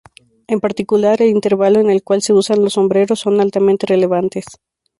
En 0.47 0.59
particular, 0.61 1.21
el 1.21 1.27
intervalo 1.29 1.79
en 1.79 1.91
el 1.91 2.01
cual 2.01 2.23
se 2.23 2.33
usan 2.33 2.63
los 2.63 2.73
sombreros 2.73 3.19
son 3.19 3.39
altamente 3.39 3.85
relevantes. 3.85 4.45